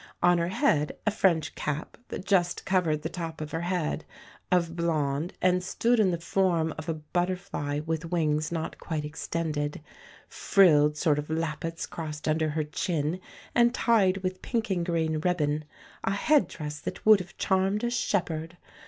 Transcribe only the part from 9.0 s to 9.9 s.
extended;